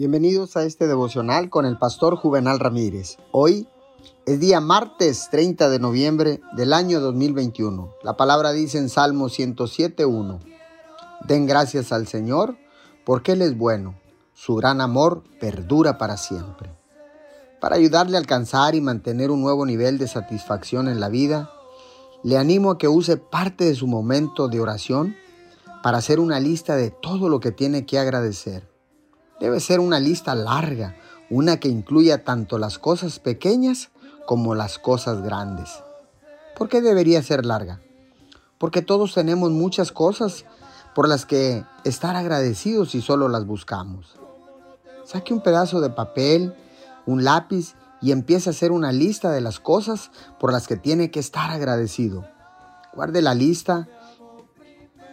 [0.00, 3.18] Bienvenidos a este devocional con el pastor Juvenal Ramírez.
[3.32, 3.68] Hoy
[4.24, 7.92] es día martes 30 de noviembre del año 2021.
[8.02, 10.38] La palabra dice en Salmo 107.1.
[11.26, 12.56] Den gracias al Señor
[13.04, 13.94] porque Él es bueno.
[14.32, 16.70] Su gran amor perdura para siempre.
[17.60, 21.50] Para ayudarle a alcanzar y mantener un nuevo nivel de satisfacción en la vida,
[22.22, 25.14] le animo a que use parte de su momento de oración
[25.82, 28.69] para hacer una lista de todo lo que tiene que agradecer.
[29.40, 30.96] Debe ser una lista larga,
[31.30, 33.90] una que incluya tanto las cosas pequeñas
[34.26, 35.82] como las cosas grandes.
[36.56, 37.80] ¿Por qué debería ser larga?
[38.58, 40.44] Porque todos tenemos muchas cosas
[40.94, 44.16] por las que estar agradecidos si solo las buscamos.
[45.06, 46.54] Saque un pedazo de papel,
[47.06, 51.10] un lápiz y empiece a hacer una lista de las cosas por las que tiene
[51.10, 52.26] que estar agradecido.
[52.92, 53.88] Guarde la lista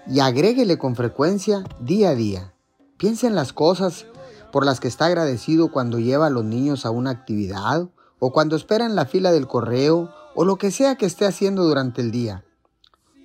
[0.05, 2.53] y agréguele con frecuencia día a día.
[2.97, 4.05] Piense en las cosas
[4.51, 8.55] por las que está agradecido cuando lleva a los niños a una actividad o cuando
[8.55, 12.11] espera en la fila del correo o lo que sea que esté haciendo durante el
[12.11, 12.43] día.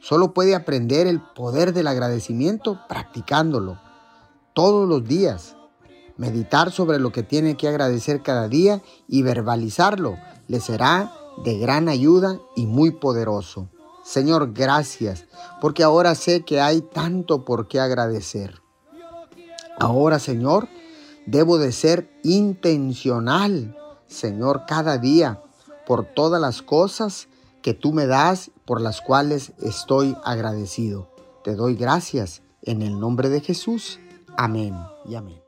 [0.01, 3.79] Solo puede aprender el poder del agradecimiento practicándolo
[4.55, 5.57] todos los días.
[6.17, 10.17] Meditar sobre lo que tiene que agradecer cada día y verbalizarlo
[10.49, 11.13] le será
[11.45, 13.69] de gran ayuda y muy poderoso.
[14.05, 15.27] Señor, gracias,
[15.61, 18.61] porque ahora sé que hay tanto por qué agradecer.
[19.79, 20.69] Ahora, Señor,
[21.27, 25.41] Debo de ser intencional, Señor, cada día
[25.87, 27.29] por todas las cosas
[27.63, 31.09] que tú me das, por las cuales estoy agradecido.
[31.45, 33.99] Te doy gracias en el nombre de Jesús.
[34.37, 34.75] Amén
[35.07, 35.42] y amén.